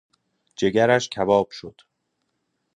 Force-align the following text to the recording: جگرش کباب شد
جگرش 0.55 1.09
کباب 1.09 1.49
شد 1.51 1.81